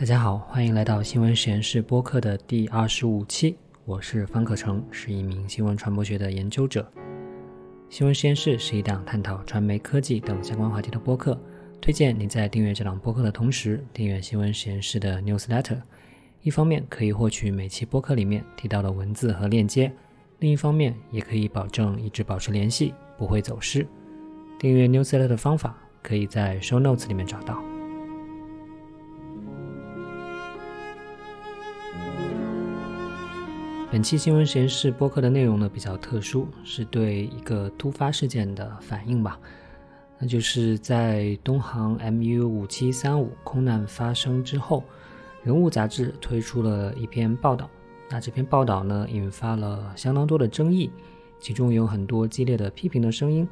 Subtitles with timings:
[0.00, 3.54] 大家好，欢迎来到新闻实验室播客的第二十五期。
[3.84, 6.90] 我是方可成，是一名新闻传播学的研究者。
[7.90, 11.38] 新闻实验室是一档探讨传媒、科技等相关话题的播客。
[11.82, 15.76] 推荐你在订阅这档播客的同时，订阅新闻实验室的 newsletter。
[16.40, 19.92] 一方面可以获取每期播客里面提到的文字和链接，
[20.38, 23.86] 另一方面也可以保证一直保持联系，不会走失。
[24.58, 27.62] 订阅 newsletter 的方法可以在 show notes 里面找到。
[34.00, 39.38] 本期新闻实验室播客的内容呢比较特殊，是对一个突发事件的反应吧。
[40.18, 44.82] 那就是在东航 MU 五七三五空难发生之后，
[45.42, 47.68] 人物杂志推出了一篇报道。
[48.08, 50.90] 那这篇报道呢引发了相当多的争议，
[51.38, 53.46] 其中有很多激烈的批评的声音，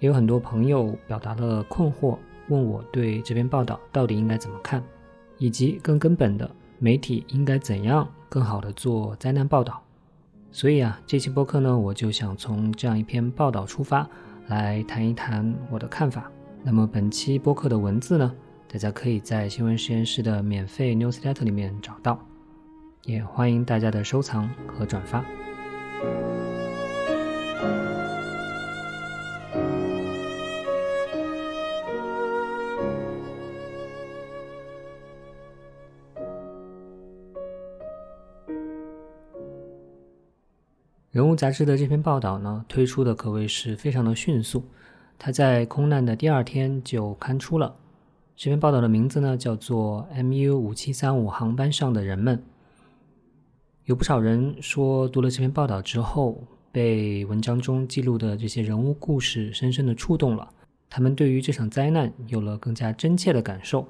[0.00, 4.82] 也有很多朋友表达了困惑，问我对这篇报道到底应该怎么看，
[5.38, 8.12] 以及更根本的媒体应该怎样。
[8.32, 9.82] 更好的做灾难报道，
[10.50, 14.08] 所以啊，这期播客呢，我就想从这样一篇报道出发，
[14.46, 16.32] 来谈一谈我的看法。
[16.62, 18.34] 那么本期播客的文字呢，
[18.66, 22.18] 大家可以在新闻实验室的免费 newsletter 里面找到，
[23.02, 25.22] 也欢迎大家的收藏和转发。
[41.12, 44.64] 人物杂志的这篇报道呢，推出的可谓是非常的迅速。
[45.18, 47.76] 它在空难的第二天就刊出了。
[48.34, 52.38] 这篇报道的名字呢，叫做《MU 五七三五航班上的人们》。
[53.84, 60.48] 有不少人说，读了这篇报道之后，被文章中记录的这些人物故事深深的触动了。
[60.88, 63.86] 他们对于这场灾难有了更加真切的感受。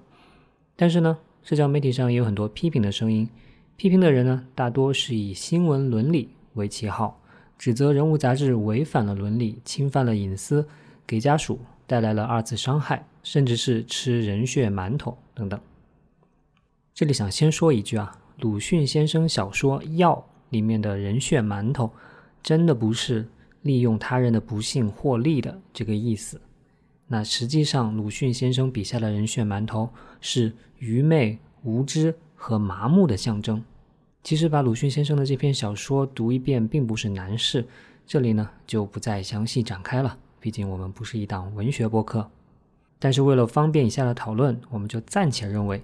[0.75, 3.29] 但是呢，社交媒体上也有很多批评的声音。
[3.77, 6.31] 批评的人呢，大多是以新闻伦理。
[6.55, 7.21] 为旗号，
[7.59, 10.67] 指责人物杂志违反了伦理，侵犯了隐私，
[11.07, 15.61] 给家属带来了二次伤害，甚至是吃人血馒头等等。
[16.95, 20.15] 这里想先说一句啊，鲁迅先生小说《药》
[20.51, 21.91] 里面的人血馒头，
[22.43, 23.29] 真的不是
[23.63, 26.41] 利用他人的不幸获利的这个意思。
[27.09, 33.63] 那实际上，鲁迅先生笔下的人血馒头是愚昧、无知和麻木的象征。
[34.23, 37.67] 其实把鲁迅先生的这篇小说读一遍并不是难事，
[38.07, 40.17] 这里呢就不再详细展开了。
[40.39, 42.31] 毕竟我们不是一档文学播客。
[43.01, 45.83] 但是为了方便以下的讨论，我们就暂且认为，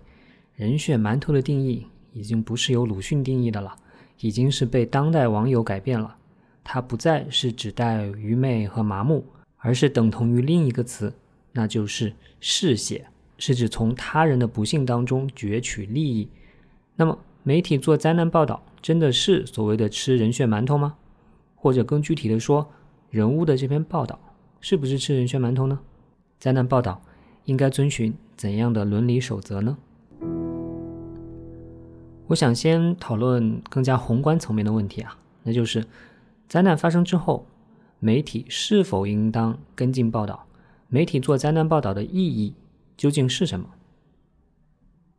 [0.55, 3.77] 人血馒头的定义已经不是由鲁迅定义的了，
[4.21, 6.17] 已经是被当代网友改变了。
[6.63, 9.25] 它不再是指代愚昧和麻木，
[9.57, 11.13] 而是等同于另一个词，
[11.51, 13.05] 那就是嗜血，
[13.37, 16.29] 是指从他人的不幸当中攫取利益。
[16.95, 17.19] 那么。
[17.43, 20.97] 媒体做灾难报道，真的是所谓的吃人血馒头吗？
[21.57, 22.69] 或者更具体的说，
[23.11, 24.19] 人物的这篇报道
[24.61, 25.79] 是不是吃人血馒头呢？
[26.39, 27.01] 灾难报道
[27.47, 29.77] 应该遵循怎样的伦理守则呢？
[32.27, 35.85] 我想先讨论更加宏观层面的问题啊，那就是
[36.47, 37.47] 灾难发生之后，
[37.99, 40.45] 媒体是否应当跟进报道？
[40.89, 42.55] 媒体做灾难报道的意义
[42.97, 43.67] 究竟是什么？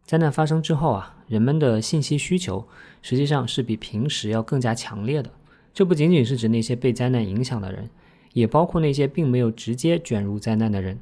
[0.10, 2.68] 灾难发生之后啊，人们的信息需求
[3.04, 5.30] 实际上是比平时要更加强烈的。
[5.72, 7.88] 这不仅仅是指那些被灾难影响的人，
[8.34, 11.00] 也包括那些并没有直接卷入灾难的人。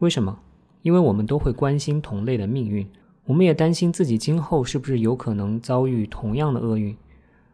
[0.00, 0.36] 为什么？
[0.82, 2.84] 因为我们都会关心同类的命运，
[3.24, 6.96] 我们也担心自己今后是不是有可能遭遇同样的厄运。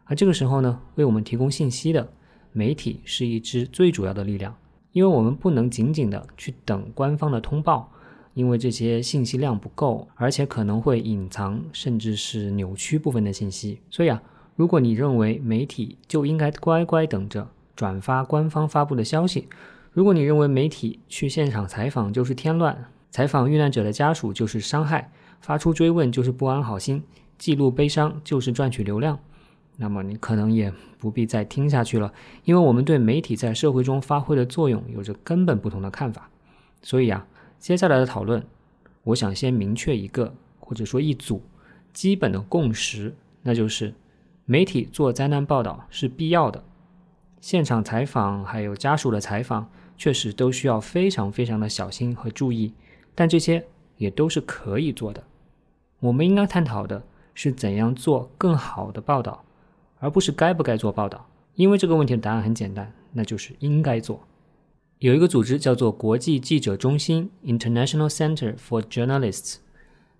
[0.05, 2.11] 而这个时候呢，为我们提供信息的
[2.51, 4.55] 媒体是一支最主要的力量，
[4.93, 7.91] 因为我们不能仅仅的去等官方的通报。
[8.37, 14.21] 因为这些信息量不够，而且可能会隐藏甚至是扭曲部分的信息，所以啊，
[14.55, 19.47] 如果你认为媒体就应该乖乖等着转发官方发布的消息，
[19.91, 27.01] 如果你认为媒体去现场采访就是添乱，采访遇难者的家属就是伤害，发出追问就是不安好心，
[27.39, 29.17] 记录悲伤就是赚取流量，
[29.77, 32.13] 那么你可能也不必再听下去了，
[32.43, 36.29] 因为我们对媒体在社会中发挥的作用有着根本不同的看法，
[36.83, 37.25] 所以啊。
[37.59, 38.45] 接下来的讨论，
[39.03, 41.41] 我想先明确一个或者说一组
[41.91, 43.93] 基本的共识，那就是
[44.45, 46.63] 媒体做灾难报道是必要的，
[47.41, 52.73] 现场采访还有家属的采访确实都需要非常非常的小心和注意，
[53.15, 53.65] 但这些
[53.97, 55.23] 也都是可以做的。
[55.99, 57.03] 我们应该探讨的
[57.33, 59.43] 是怎样做更好的报道，
[59.99, 64.21] 而不是该不该做报道，因为这个问题的答案很简单，那就是应该做。
[64.99, 69.57] 有一个组织叫做国际记者中心 （International Center for Journalists），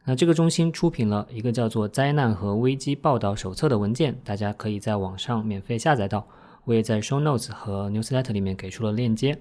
[0.06, 6.28] 那这个中心出品了一个叫做《灾难和危机报道手册》的文件，大家可以在网上免费下载到。
[6.66, 9.40] 我也在 Show Notes 和 Newsletter 里面给出了链接。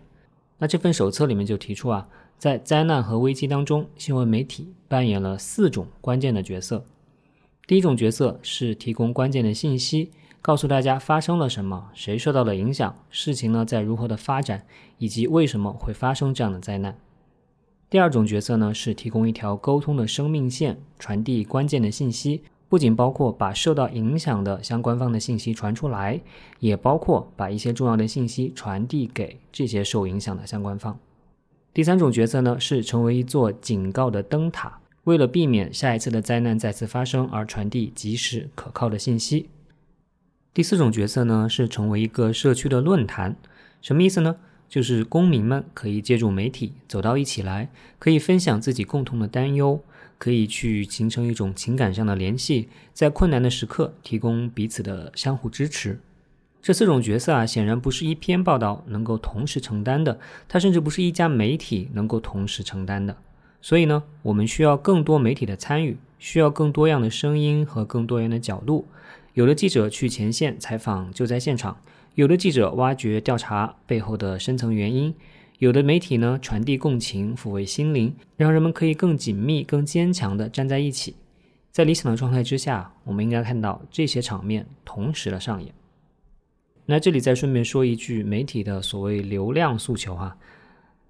[0.56, 2.08] 那这份手册里面就提出啊，
[2.38, 6.82] 在灾难和危机当中，新闻媒体扮演了四种关键的角色。
[7.66, 14.64] 第一种角色是提供关键的信息，告诉大家发生了什么，谁受到了影响，事情呢在如何的发展，
[14.98, 16.96] 以及为什么会发生这样的灾难。
[17.90, 26.20] 第二种角色呢，是提供一条沟通的生命线，传递关键的信息，不仅包括把受到影响的相关方的信息传出来，
[26.58, 30.98] 也包括把一些重要的信息传递给这些受影响的相关方。
[31.72, 39.48] 第三种角色呢，是成为一座警告的灯塔，为了避免下一次的灾难再次发生而传递及时可靠的信息。
[40.56, 43.36] 第四种角色呢，是成为一个社区的论坛，
[43.82, 44.36] 什么意思呢？
[44.70, 47.68] 就是公民们可以借助媒体走到一起来，
[47.98, 49.84] 可以分享自己共同的担忧，
[50.16, 56.00] 可以去形成一种情感上的联系，在困难的时刻提供彼此的相互支持。
[56.62, 60.18] 这四种角色啊，显然不是一篇报道能够同时承担的，
[60.48, 63.14] 它甚至不是一家媒体能够同时承担的。
[63.60, 68.86] 所以呢，我们需要更多媒体的参与，需要更多样的声音和更多元的角度。
[69.36, 71.76] 有的记者去前线采访，救灾现场。
[72.14, 75.14] 有的记者挖掘调查背后的深层原因，
[75.58, 81.16] 有的媒体呢传递共情，抚慰心灵，让人们可以更紧密、更坚强地站在一起。
[81.70, 85.74] 在理想的状态之下，我们应该看到这些场面同时的上演。
[86.86, 90.38] 那这里再顺便说一句，媒体的所谓流量诉求哈，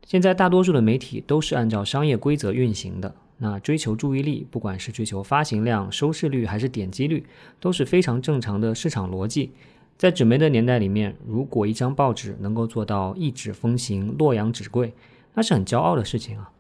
[0.05, 3.15] 现在大多数的媒体都是按照商业规则运行的。
[3.39, 7.25] 那追求注意力，不管是追求发行量、收视率还是点击率，
[7.61, 9.53] 都是非常正常的市场逻辑。
[9.99, 14.93] 在纸媒的年代里面，如果一张报纸能够做到一纸风行、洛阳纸贵，
[15.35, 16.51] 那是很骄傲的事情啊。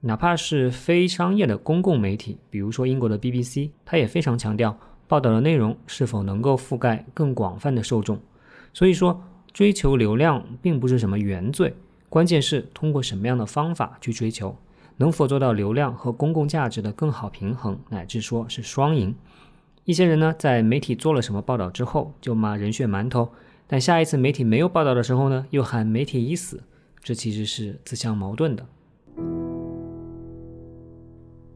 [0.00, 4.78] 哪怕是非商业的公共媒体，比如说英国的 BBC，它也非常强调
[5.08, 8.18] 报道的内容是否能够覆盖更广泛的受众。
[8.72, 9.22] 所以说，
[9.52, 11.74] 追求流量并不是什么原罪，
[12.08, 14.56] 关键是通过什么样的方法去追求，
[14.98, 19.14] 能否做到流量和公共价值的更好平衡，乃至说是双赢。
[19.84, 23.32] 一些人呢，在媒体做了什么报道之后，就骂人血馒头；
[23.66, 26.62] 但下一次媒体没有报道的时候呢，又喊媒体已死。
[27.02, 28.66] 这其实是自相矛盾的。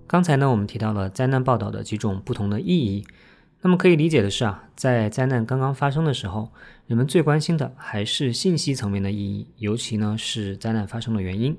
[0.06, 3.04] 刚才呢，我们提到了灾难报道的几种不同的意义。
[3.62, 6.50] 那么可以理解的是啊，在灾难刚刚发生的时候，
[6.86, 11.56] 人们最关心的还是信息层面的意义，尤其呢是灾难发生的原因。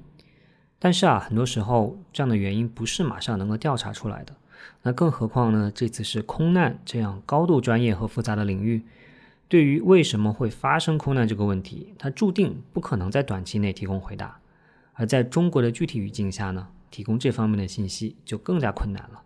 [0.84, 4.36] 但是啊，很多时候这样的原因不是马上能够调查出来的。
[4.82, 5.72] 那更何况呢？
[5.74, 8.82] 这次是空难这样高度专业和复杂的领域，
[9.48, 14.40] 对于为什么会发生空难这个问题，它注定不可能在短期内提供回答。
[14.94, 19.22] 而在中国的具体语境下呢，提供这方面的信息就更加困难了。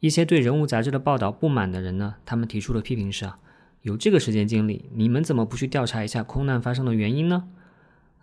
[0.00, 3.38] 一些对《人物》杂志的报道不满的人呢，他们提出的批评是啊，
[3.80, 7.48] 有这个时间精力，你们怎么不去调查一下空难发生的原因呢？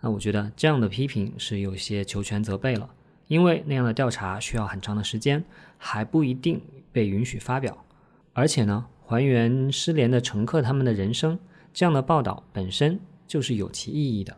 [0.00, 2.90] 那我觉得这样的批评是有些求全责备了。
[3.28, 5.44] 因为那样的调查需要很长的时间，
[5.78, 6.60] 还不一定
[6.92, 7.84] 被允许发表。
[8.32, 11.36] 而且呢，还原失联的乘客他们的人生，
[11.74, 14.36] 这样的报道本身就是有其意义的。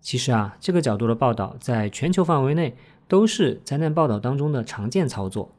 [0.00, 2.76] 其实啊，这个角度的报道在全球范围内
[3.08, 5.50] 都是灾难报道当中的常见操作。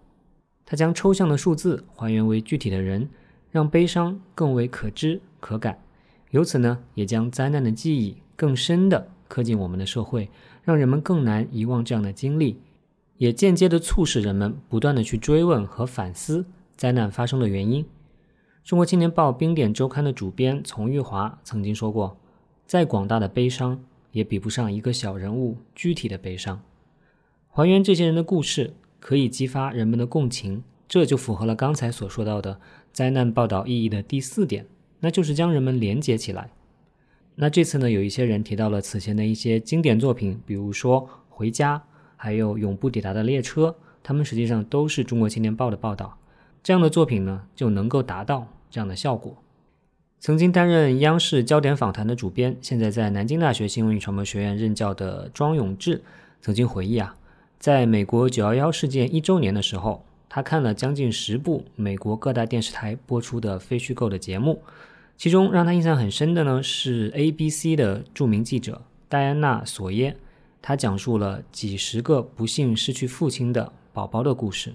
[0.65, 3.09] 它将抽象的数字还原为具体的人，
[3.49, 5.77] 让悲伤更为可知可感。
[6.29, 10.27] 由此呢，也将灾难的记忆更深地刻进我们的社会。
[10.63, 12.59] 让人们更难遗忘这样的经历，
[13.17, 16.45] 也间接的促使人们不断的去追问和反思
[16.75, 17.85] 灾难发生的原因。
[18.63, 22.15] 中国青年报冰点周刊的主编丛玉华曾经说过
[22.65, 23.79] ：“再广大的悲伤，
[24.11, 26.61] 也比不上一个小人物具体的悲伤。
[27.49, 32.59] 还原这些人的故事，可以激发人们的共情，这就符合了刚才所说到的
[32.93, 34.67] 灾难报道意义的第四点，
[34.99, 36.51] 那就是将人们连接起来。”
[37.35, 41.77] 那这次呢，有一些人提到了此前的一些经典作品，比如说《回家》，
[42.15, 43.69] 还有《永不抵达的列车》，
[44.03, 46.17] 他们实际上都是中国青年报的报道。
[46.61, 49.35] 这样的作品呢，就能够达到这样的效果。
[50.19, 56.03] 曾经担任央视焦点访谈的主编，现在在南京大学新闻与传播学院任教的庄永志，
[56.41, 57.15] 曾经回忆啊，
[57.57, 64.61] 在美国九幺幺事件一周年的时候，他看了将近十部美国各大电视台播出的非虚构的节目。
[65.21, 70.17] 其中让他印象很深的呢，是 ABC 的著名记者戴安娜·索耶，
[70.63, 74.73] 她讲述了几十个不幸失去父亲的宝宝的故事。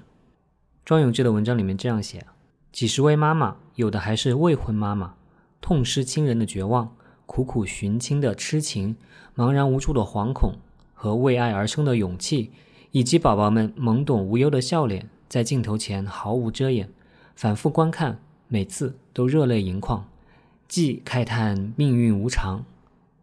[0.84, 2.24] 庄永志的文章里面这样写：
[2.70, 5.16] 几十位妈妈，有的还是未婚妈妈，
[5.60, 6.94] 痛失亲人的绝望，
[7.26, 8.94] 苦苦寻亲的痴情，
[9.34, 10.52] 茫然无助的惶恐
[10.94, 12.52] 和为爱而生的勇气，
[12.92, 16.88] 以及宝宝们懵懂无忧的笑脸，在镜头前毫无遮掩，
[17.34, 20.06] 反复观看，每次都热泪盈眶，
[20.68, 22.64] 既慨叹命运无常，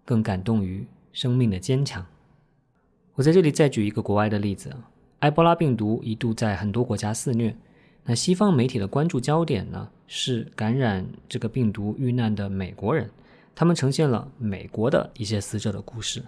[0.05, 2.05] 更感动于生命的坚强。
[3.15, 4.75] 我在这里再举一个国外的例子：
[5.19, 7.55] 埃博拉病毒一度在很多国家肆虐，
[8.03, 13.09] 那西方媒体的关注焦点呢，是感染这个病毒遇难的美国人，
[13.53, 16.23] 他们呈现了美国的一些死者的故事，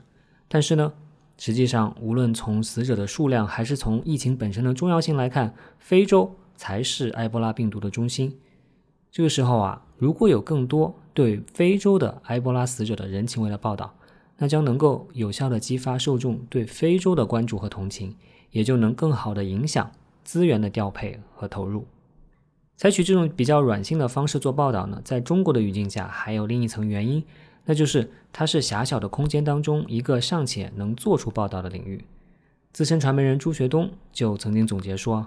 [0.48, 0.94] 但是呢。
[1.38, 8.40] 实际上，无论从死者的数量，还是从疫情本身的重要性来看，非洲才是埃博拉病毒的中心。
[9.12, 13.94] 这个时候啊，如果有更多对非洲的埃博拉死者的人情味的报道，
[14.38, 18.16] 那将能够有效的激发受众对非洲的关注和同情，
[18.52, 19.90] 也就能更好的影响
[20.24, 21.86] 资源的调配和投入。
[22.75, 27.24] 采取这种比较软性的方式做报道呢，在中国的语境下，还有另一层原因。
[27.64, 32.04] 那就是它是狭小的空间当中一个尚且能做出报道的领域。
[32.74, 35.25] 资深传媒人朱学东就曾经总结说，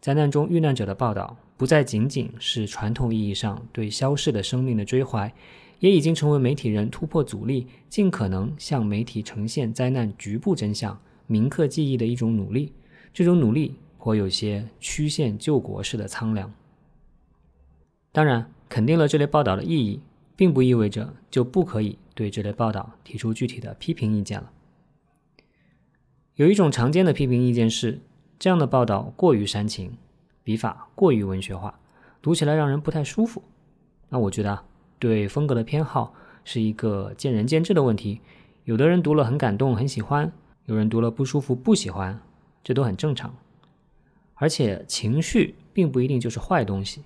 [0.00, 5.30] 灾难中遇难者的报道不再仅仅是传统意义上对消逝的生命的追怀，
[5.78, 12.72] 也已经成为媒体人突破阻力，尽可能向媒体呈现灾难局部真相、铭刻记忆的一种努力。
[13.12, 16.50] 这种努力颇有些曲线救国式的苍凉。
[18.10, 20.00] 当然，肯定了这类报道的意义。
[20.34, 24.50] 并不意味着就不可以对这类报道提出具体的批评意见了。
[26.36, 28.00] 有一种常见的批评意见是，
[28.38, 29.92] 这样的报道过于煽情，
[30.50, 31.78] 笔法过于文学化，
[32.20, 33.40] 读起来让人不太舒服。
[34.08, 34.64] 那我觉得啊，
[34.98, 38.20] 对风格的偏好是一个见仁见智的问题。
[38.64, 40.32] 有的人读了很感动，很喜欢；
[40.64, 42.20] 有人读了不舒服，不喜欢，
[42.64, 43.32] 这都很正常。
[44.34, 47.04] 而且情绪并不一定就是坏东西。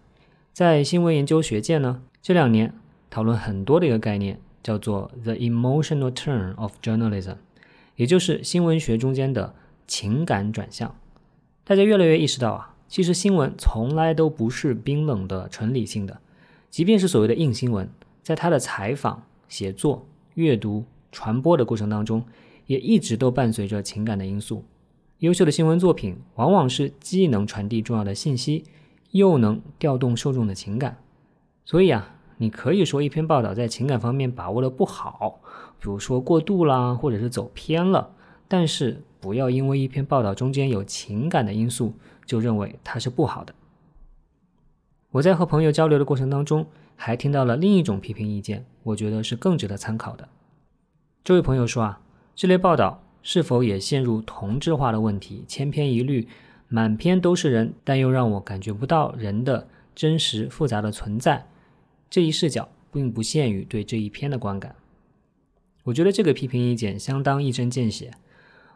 [0.54, 2.74] 在新闻研究学界呢，这两年。
[3.10, 7.36] 讨论很多的一个概念，叫做 the emotional turn of journalism，
[7.94, 9.54] 也就是新闻学中间的
[9.86, 10.96] 情感转向。
[11.62, 16.20] 大家越来越意识到啊，其实新闻从来都不是冰冷的、纯理性的，
[16.70, 17.90] 即便是所谓的硬新闻，
[18.22, 22.24] 在它的采访、写作、阅读、传播的过程当中，
[22.66, 24.62] 也一直都伴随着情感的因素。
[25.18, 28.62] 优秀的新闻作品往往是既能传递重要的信息，
[29.10, 30.98] 又能调动受众的情感。
[31.64, 32.12] 所以啊。
[32.38, 35.40] 你可以说一篇报道在情感方面把握的不好，
[35.80, 38.10] 比如说过度啦，或者是走偏了。
[38.46, 41.94] 但是不要因为一篇报道中间有情感的因素，
[42.26, 43.54] 就认为它是不好的。
[45.10, 46.66] 我在和朋友交流的过程当中，
[46.96, 50.28] 还听到了另一种批评意见，我觉得是更值得参考的。
[51.22, 52.00] 这位朋友说啊，
[52.34, 56.28] 这类报道是否也陷入同质化的问题，千篇一律，
[56.68, 61.46] 满篇都是人，但又让我感觉不到人的真实复杂的存在。
[62.10, 64.74] 这一视角并不限于对这一篇的观感，
[65.84, 68.12] 我觉得这个批评意见相当一针见血。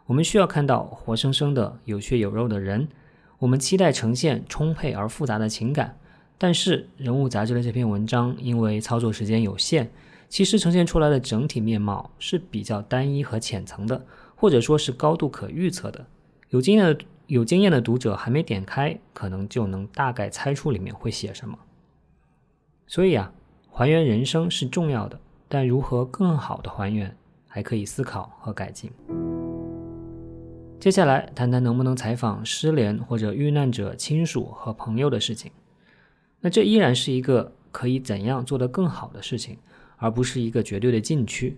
[0.07, 2.87] 我们需要看到活生生的有血有肉的人，
[3.39, 5.97] 我们期待呈现充沛而复杂的情感。
[6.37, 9.89] 但是《人物》杂志的这篇文章因为操作时间有限，
[10.29, 14.05] 其实呈现出来的整体面貌是比较单一和浅层的，
[14.35, 16.05] 或者说是高度可预测的。
[16.49, 21.59] 有经验的有经验的读者还没点开，可能就能大概猜出里面会写什么。
[22.87, 23.31] 所以啊，
[23.69, 25.19] 还原人生是重要的，
[25.49, 27.15] 但如何更好的还原，
[27.47, 28.89] 还可以思考和改进。
[30.79, 35.51] 接下来谈谈能不能采访失联或者遇难者亲属和朋友的事情。
[36.39, 39.57] 那这依然是一个可以怎样做得更好的事情，
[39.97, 41.57] 而不是一个绝对的禁区。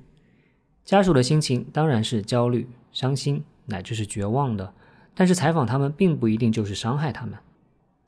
[0.84, 4.74] 家属的心情当然是焦虑、伤心，乃至是绝望的，
[5.13, 7.38] 但是采访他们并不一定就是伤害他们。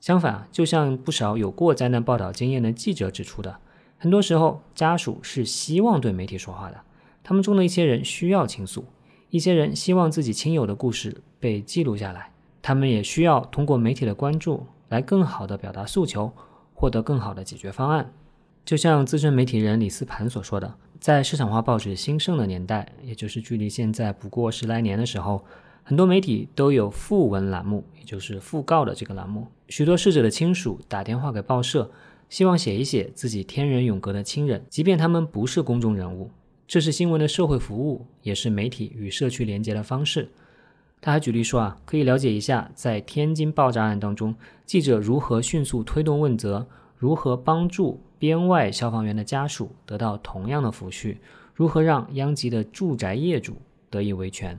[0.00, 3.58] 相反，就像不少有过灾难报道经验的记者指出的，
[3.98, 6.80] 很多时候家属是希望对媒体说话的。
[7.22, 8.84] 他们中的一些人需要倾诉，
[9.34, 12.30] 一些人希望自己亲友的故事被记录下来。
[12.62, 16.32] 他们也需要通过媒体的关注来更好的表达诉求，
[16.72, 18.12] 获得更好的解决方案。
[18.64, 25.44] 就像资深媒体人李思盘所说的，在市场化报纸兴盛的年代，也就是距离现在不过十来年的时候。
[25.82, 29.48] 很多媒体都有讣文栏目，也就是讣告的这个栏目。
[29.68, 31.90] 许多逝者的亲属打电话给报社，
[32.28, 36.30] 希望写一写自己天人永隔的亲人，即便他们不是公众人物。
[36.66, 40.28] 这是新闻的社会服务，也是媒体与社区连接的方式。
[41.00, 46.66] 他还举例说啊，可以了解一下在天津爆炸案当中，记者如何迅速推动问责，
[46.96, 51.18] 如何帮助编外消防员的家属得到同样的抚恤，
[51.54, 53.58] 如何让殃及的住宅业主
[53.90, 54.58] 得以维权。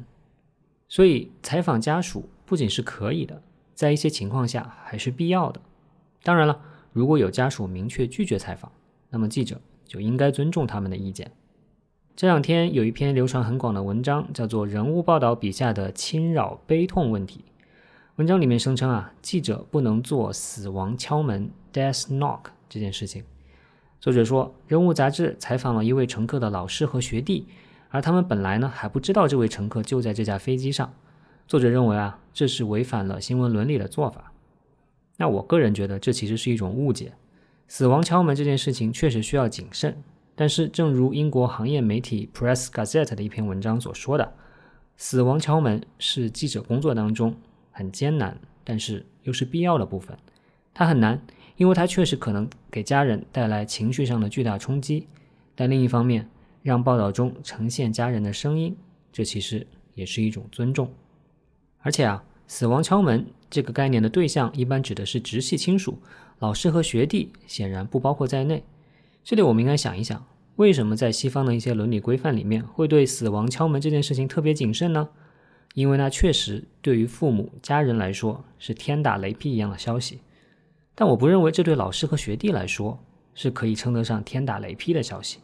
[0.88, 3.42] 所以，采访家属不仅是可以的，
[3.74, 5.60] 在一些情况下还是必要的。
[6.22, 6.62] 当然了，
[6.94, 8.72] 如果有家属明确拒绝采访，
[9.10, 11.32] 那么记者就应该尊重他们的意见。
[12.16, 17.44] 这两天有一篇流传很广的文章，叫做《人物报道笔下的侵扰悲痛问题》。
[18.16, 23.26] 文章里面声称啊，记者不能做死亡敲门 （death knock） 这件事情。
[24.00, 27.48] 作者说，人物杂志采访了一位乘客的老师和学弟，
[27.90, 30.94] 而他们本来呢还不知道这位乘客就在这架飞机上。
[31.50, 34.32] 作者认为啊，这是违反了新闻伦理的做法。
[35.18, 37.12] 那我个人觉得，这其实是一种误解。
[37.68, 40.02] 死亡敲门这件事情确实需要谨慎。
[40.36, 44.34] 但是，正如英国行业媒体 Press Gazette 的一篇文章所说的，
[44.98, 47.36] 死亡敲门是记者工作当中
[47.72, 50.18] 很艰难，但是又是必要的部分。
[50.74, 51.22] 它很难，
[51.56, 55.08] 因为它确实可能给家人带来情绪上的巨大冲击。
[55.56, 56.30] 但另一方面，
[56.62, 58.76] 让报道中呈现家人的声音，
[59.14, 60.92] 这其实也是一种尊重。
[61.80, 65.98] 而且啊，死亡敲门这个概念的对象一般指的是直系亲属，
[66.40, 68.62] 老师和学弟显然不包括在内。
[69.26, 70.24] 这里我们应该想一想，
[70.58, 75.10] 为什么在西方的一些伦理规范里面会对死亡敲门这件事情特别谨慎呢？
[75.74, 80.22] 因为那确实对于父母家人来说是天打雷劈一样的消息，
[80.94, 83.04] 但我不认为这对老师和学弟来说
[83.34, 85.40] 是可以称得上天打雷劈的消息。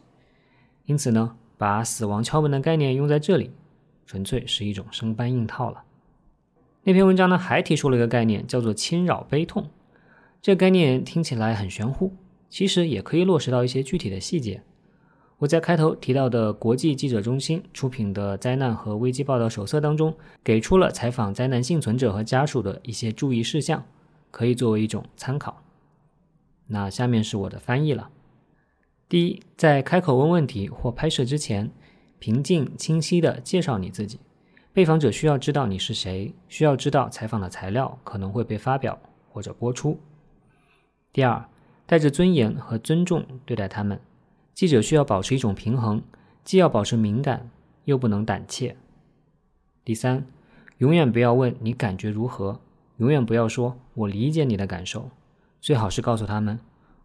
[0.84, 3.50] 因此呢，把死亡敲门的概念用在这里，
[4.06, 5.82] 纯粹是一种生搬硬套了。
[6.84, 9.68] 那篇文章呢还提出了一个概念，叫做侵扰悲痛，
[10.40, 12.12] 这个概念听起来很玄乎。
[12.52, 14.62] 其实也可以落实到一些具体的细节。
[15.38, 23.82] 我在开头提到的国际记者中心出品的灾难和危机报道手册当中，给出了采访灾难幸存者和家属的一些注意事项，
[24.30, 25.62] 可以作为一种参考。
[26.66, 28.10] 那下面是我的翻译了。
[29.08, 31.70] 第一，在开口问问题或拍摄之前，
[32.18, 34.20] 平静清晰地介绍你自己。
[34.74, 39.98] 被访者需要知道你是谁，需要知道采访的材料可能会被发表或者播出。
[41.14, 41.48] 第二。
[41.86, 44.00] 带着尊严和尊重对待他们，
[44.54, 46.02] 记者需要保持一种平衡，
[46.44, 47.50] 既要保持敏感，
[47.84, 48.76] 又不能胆怯。
[49.84, 50.24] 第三，
[50.78, 52.60] 永远不要问你感觉如何，
[52.96, 55.10] 永远不要说我理解你的感受，
[55.60, 56.58] 最好是告诉他们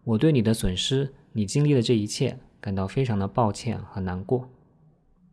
[0.04, 4.48] 我对你的损失、你经历的这一切感到非常的抱歉和难过。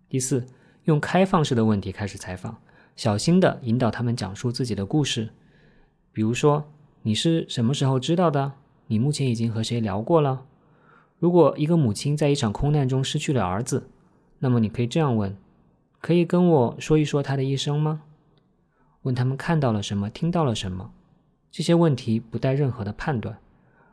[0.09, 0.45] 第四，
[0.83, 2.57] 用开放式的问题开始采访，
[2.95, 5.29] 小心的引导他们讲述自己的故事，
[6.11, 6.65] 比如说
[7.03, 8.53] 你是什么时候知道的？
[8.87, 10.45] 你目前已经和谁聊过了？
[11.17, 13.89] 如果一个母亲在一场空难中失去了儿子，
[14.39, 15.35] 那么你可以这样问：
[15.99, 18.03] 可以跟我说一说他的一生吗？
[19.03, 20.91] 问他们看到了什么，听到了什么？
[21.51, 23.37] 这些问题不带任何的判断，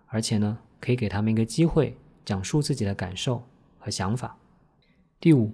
[0.09, 3.43] 而且呢，可以给他们一个机会讲述自己的感受
[3.79, 4.37] 和想法。
[5.21, 5.53] 第五，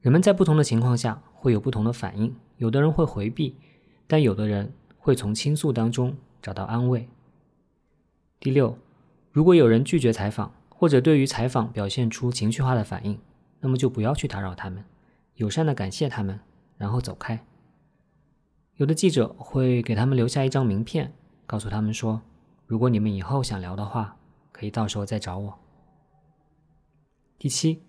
[0.00, 3.54] 人们在不同的情况下会有不同的反应，有的人会回避，
[4.06, 7.08] 但有的人会从倾诉当中找到安慰。
[8.44, 8.76] 第六，
[9.32, 13.18] 如果有人拒绝采访，或者对于采访表现出情绪化的反应，
[13.60, 14.84] 那么就不要去打扰他们，
[15.36, 16.38] 友善的感谢他们，
[16.76, 17.42] 然后走开。
[18.76, 21.14] 有的记者会给他们留下一张名片，
[21.46, 22.20] 告诉他们说，
[22.66, 24.18] 如果你们以后想聊的话，
[24.52, 25.58] 可以到时候再找我。
[27.38, 27.80] 第七，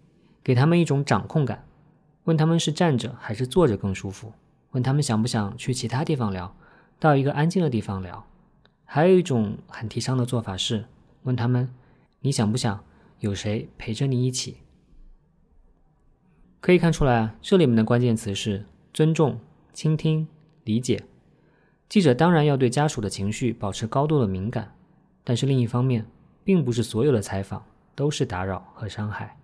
[0.42, 1.66] 给他们一种掌控感，
[2.24, 4.32] 问他们是站着还是坐着更舒服，
[4.72, 6.56] 问他们想不想去其他地方聊，
[6.98, 8.26] 到一个安静的地方聊。
[8.86, 10.86] 还有一种很提倡的做法是
[11.24, 11.70] 问他们
[12.22, 12.84] ：“你想不想
[13.20, 14.58] 有谁陪着你一起？”
[16.62, 19.40] 可以看出来啊，这里面的关键词是尊重、
[19.74, 20.28] 倾听、
[20.64, 21.04] 理解。
[21.88, 24.74] 记者当然要对家属的情绪保持高度的敏感，
[25.24, 26.06] 但是另一方面，
[26.44, 29.38] 并不是所有的采访都是打扰和伤害。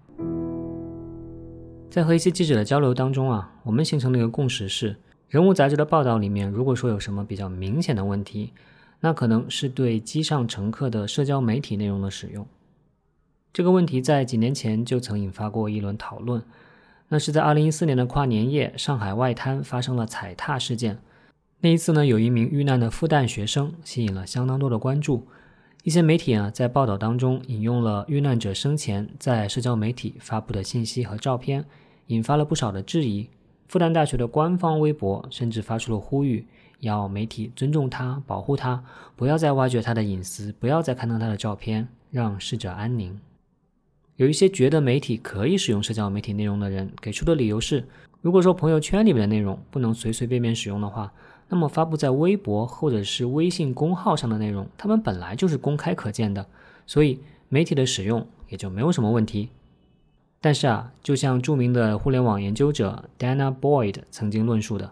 [1.91, 4.95] 在和一些记者的交流当中啊，我们形成了一个共识是：
[5.29, 8.53] 人物杂志的报道里面，如果说有什么比较明显的问题，
[9.01, 12.47] 那可能是对机上乘客的社交媒体内容的使用。
[13.53, 16.41] 这个问题在几年前就曾引发过一轮讨论。
[17.09, 20.99] 那是在2014年的跨年夜，上海外滩发生了踩踏事件。
[21.59, 25.27] 那一次呢，有一名遇难的复旦学生吸引了相当多的关注。
[25.83, 31.65] 一些媒体啊，在报道当中引用了遇难者生前在社交媒体发布的信息和照片，
[32.07, 33.27] 引发了不少的质疑。
[33.67, 36.45] 复旦大学的官方微博甚至发出了呼吁。
[36.81, 38.83] 要媒体尊重他，保护他，
[39.15, 43.19] 不要再挖掘他的隐私，不要再看到他的照片，让逝者安宁。
[44.17, 47.87] 有一些觉得媒体可以使用社交媒体内容的人，给出的理由是：
[48.21, 51.11] 如果说朋友圈里面的内容不能随随便便使用的话，
[51.49, 56.45] 那么发布在微博或者是微信公号上的内容，他们本来就是公开可见的，
[56.85, 59.49] 所以媒体的使用也就没有什么问题。
[60.39, 64.91] 但是啊，就像著名的互联网研究者 Dana Boyd 曾经论述的。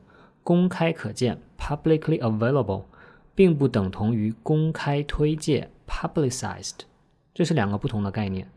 [0.50, 2.86] 公开可见 （publicly available）
[3.36, 6.74] 并不等同于公开推介 （publicized），
[7.36, 8.50] 这是两个不同的概念。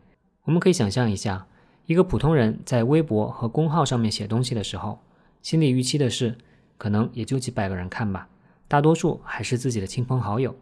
[0.44, 1.46] 我们可以想象一下，
[1.84, 5.00] 一个普通人在微博和公号上面写东西的时候，
[5.42, 6.34] 心里预期的是，
[6.78, 8.26] 可能也就几百个人看吧，
[8.66, 10.56] 大多数还是自己的亲朋好友。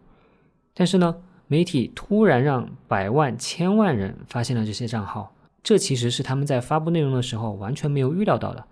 [0.74, 1.14] 但是呢，
[1.46, 8.66] 媒体突然让百万、千万人发现了这些账号，这其实是他们在发布内容的时候完全没有预料到的。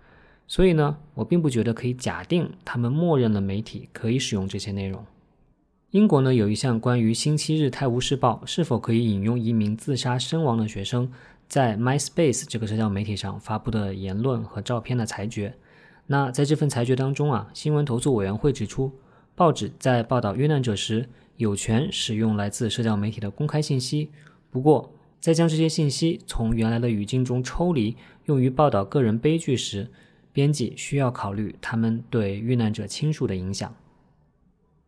[0.49, 5.05] 所以呢，我并不觉得可以假定他们默认了媒体可以使用这些内容。
[5.91, 11.11] 英国呢有一项关于星期日《泰晤士报》是否可以引用一名自杀身亡的学生
[11.47, 15.53] 在 MySpace 这个社交媒体上发布的言论和照片的裁决。
[16.07, 18.91] 那在这份裁决当中啊，新闻投诉委员会指出，
[19.35, 21.07] 报纸在报道遇难者时
[21.37, 24.09] 有权使用来自社交媒体的公开信息，
[24.49, 29.91] 不过在将这些信息从原来的语境中抽离，用于报道个人悲剧时。
[30.39, 33.75] 编辑需要考虑他们对遇难者亲属的影响。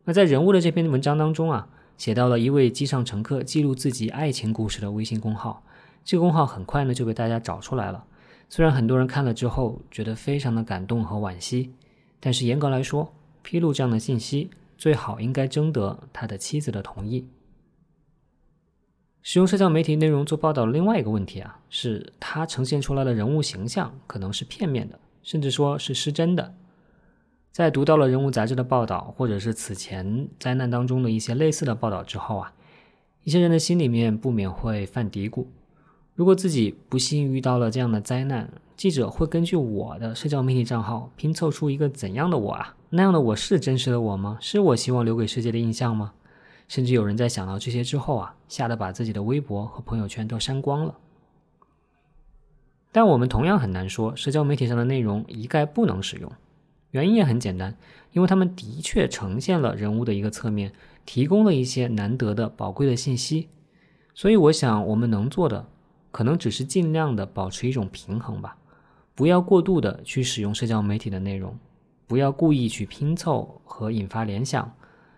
[0.05, 5.61] 那在人物的这篇文章当中啊，写到了一位机上乘客记录自己爱情故事的微信公号。
[6.05, 8.05] 这个公号很快呢就被大家找出来了。
[8.47, 11.73] 虽然很多人看了之后觉得非常的感动和惋惜，
[12.21, 17.27] 但是严格来说，披露这样的信息最好应该征得他的妻子的同意。
[19.21, 24.97] 使用社交媒体内容做报道的另外一个问题啊，是它呈现出来的人物形象可能是片面的。
[25.23, 26.53] 甚至说是失真的。
[27.51, 32.53] 在读到了《人物》杂志的报道，或者是此前灾难当中的一些类似的报道之后啊，
[33.23, 35.45] 一些人的心里面不免会犯嘀咕：
[36.15, 42.75] 如果自己不幸遇到了这样的灾难，记者会根据我的社交媒体账号拼凑出一个怎样的我啊？
[42.89, 44.38] 那样的我是真实的我吗？
[44.39, 46.13] 是我希望留给世界的印象吗？
[46.69, 50.95] 甚至有人在想到这些之后啊，吓得把自己的微博和朋友圈都删光了。
[52.91, 56.32] 但我们同样很难说社交媒体上的内容一概不能使用，
[56.91, 57.77] 原因也很简单，
[58.12, 60.73] 因为他们的确呈现了人物的一个侧面，
[61.06, 63.47] 提供了一些难得的宝贵的信息。
[64.13, 65.65] 所以，我想我们能做的，
[66.12, 68.58] 可能只是尽量的保持一种平衡吧，
[69.15, 71.58] 不要过度的去使用社交媒体的内容，
[72.08, 74.69] 不要故意去拼凑和引发联想，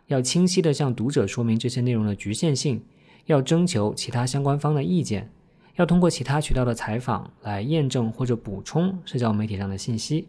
[0.05, 2.83] 要清晰的向读者说明这些内容的局限性，
[3.25, 5.31] 要征求其他相关方的意见。
[5.75, 10.27] 要通过其他渠道的采访来验证或者补充社交媒体上的信息。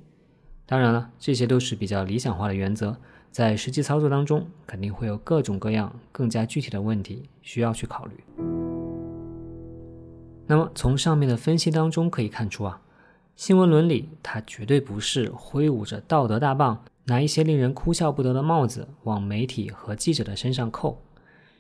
[0.66, 2.96] 当然了，这些都是比较理想化的原则，
[3.30, 8.24] 在实际操作当中肯定会有各种各样更加具体的问题需要去考虑。
[10.46, 12.80] 那么从上面的分析当中可以看出啊，
[13.36, 21.02] 新闻伦理它绝对不是挥舞着道德大棒，拿一些令人哭笑不得的帽子往媒体和记者的身上扣。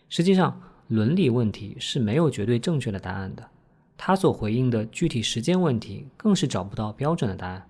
[0.08, 3.46] 实际上，伦理问题是没有绝对正确的答案的。
[3.96, 7.66] 他所回应的具体时间问题，更是找不到标准的答案。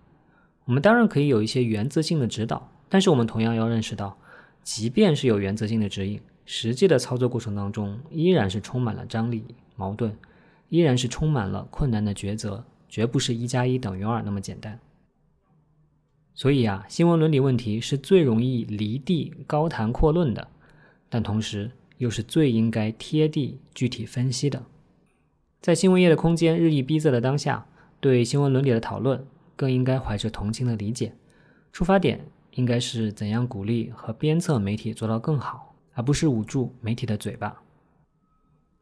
[0.65, 4.17] 我们当然可以有一些原则性的指导，但是我们同样要认识到，
[4.63, 9.45] 即便是有原则性的指引，实际的操作过程当中，依然是充满了张力、
[9.77, 10.17] 矛盾，
[10.71, 14.81] 依然是充满了困难的抉择，绝不是一加一等于二那么简单。
[16.35, 20.49] 所以啊，新闻伦理问题是最容易离地高谈阔论的，
[21.09, 24.65] 但同时又是最应该贴地具体分析的。
[25.65, 27.65] 在新闻业的空间日益逼仄的当下，
[27.99, 31.15] 对新闻伦理的讨论更应该怀着同情的理解，
[31.73, 37.63] 出发点应该是怎样鼓励和鞭策媒体做到更好，而不是捂住媒体的嘴巴。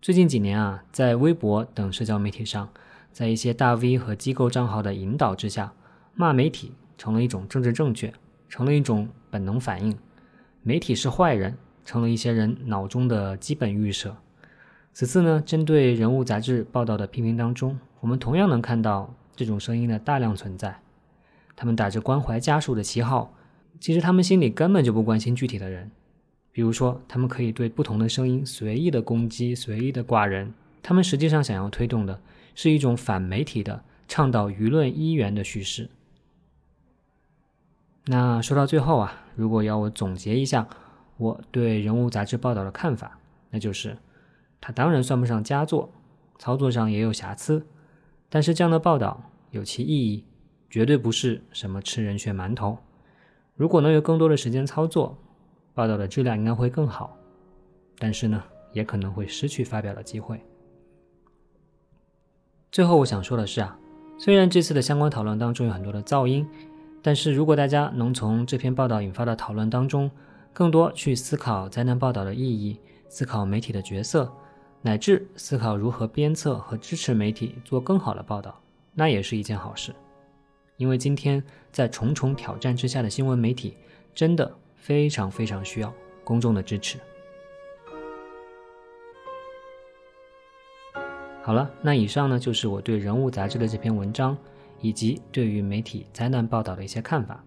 [0.01, 2.69] 最近几年啊，在微博等社交媒体上，
[3.13, 5.73] 在一些大 V 和机构账号的引导之下，
[6.17, 8.13] 骂媒体成了一种政治正确，
[8.49, 9.97] 成了一种本能反应，
[10.65, 14.17] 媒体是坏人，成了一些人脑中的基本预设。
[14.95, 20.79] 此次呢，针对《人物》杂志报道的批评当中，我们同样能看到这种声音的大量存在。
[21.57, 23.33] 他们打着关怀家属的旗号，
[23.81, 25.91] 其实他们心里根本就不关心具体的人。
[26.53, 30.53] 比如说，他们可以对不同的声音随意的攻击、随意的挂人。
[30.83, 32.21] 他们实际上想要推动的
[32.55, 35.89] 是一种反媒体的、倡导舆论一元的叙事。
[38.05, 40.69] 那说到最后啊，如果要我总结一下
[41.17, 43.97] 我对《人物》杂志报道的看法，那就是。
[44.63, 45.91] 它当然算不上佳作，
[46.39, 47.67] 操作上也有瑕疵，
[48.29, 49.21] 但是这样的报道
[49.51, 50.25] 有其意义，
[50.71, 52.79] 绝对不是什么吃人血馒头。
[53.57, 55.19] 如果能有更多的时间操作，
[55.75, 57.19] 报道的质量应该会更好，
[57.99, 58.41] 但是呢，
[58.73, 60.41] 也可能会失去发表的机会。
[62.71, 63.77] 最后我想说的是啊，
[64.17, 66.49] 虽然这次的相关讨论当中有很多的噪音，
[67.03, 70.09] 但是如果大家能从这篇报道引发的讨论当中，
[70.53, 74.33] 更多去思考灾难报道的意义，思考媒体的角色。
[74.85, 78.61] 乃至思考如何鞭策和支持媒体做更好的报道，
[78.93, 79.95] 那也是一件好事。
[80.77, 81.41] 因为今天
[81.71, 83.77] 在重重挑战之下的新闻媒体，
[84.13, 86.99] 真的非常非常需要公众的支持。
[91.45, 94.37] 好了，那以上呢就是我对《人物》杂志的这篇文章，
[94.81, 97.45] 以及对于媒体灾难报道的一些看法。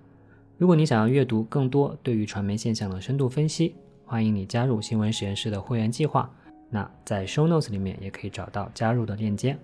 [0.58, 6.34] 如果你想要阅读更多对于传媒现象的深度分析，欢迎你加入新闻实验室的会员计划。
[6.76, 9.58] 那在 Show Notes 里面也可以找到加入的链接。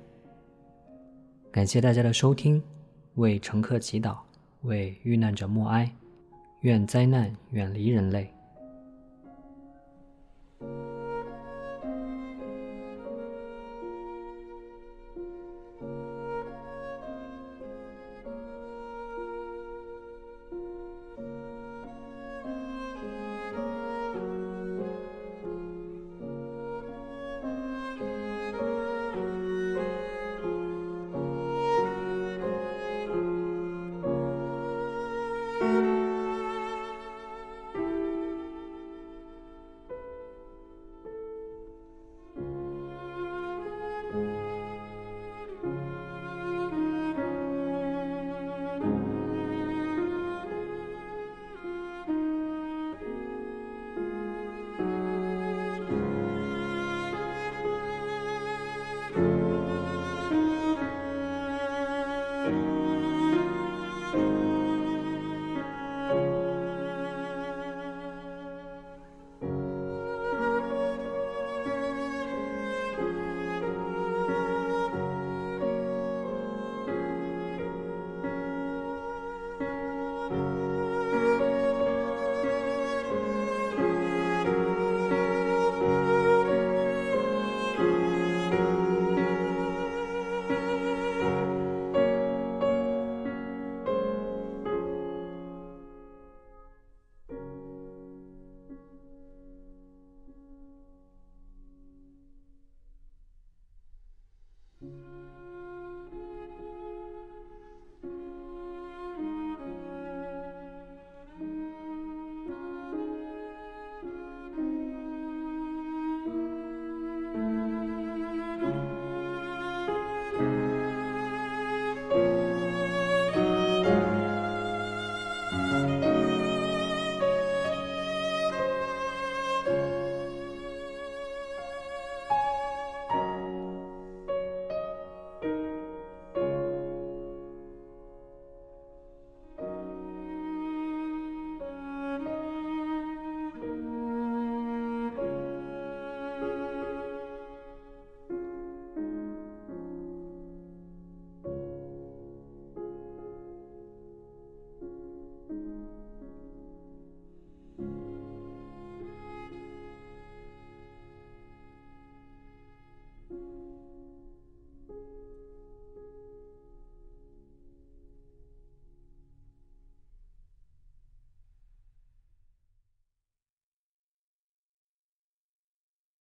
[1.52, 2.64] 感谢大家的收听，
[3.16, 4.16] 为乘客祈祷，
[4.62, 5.94] 为遇难者默哀，
[6.62, 8.34] 愿灾难远离人类。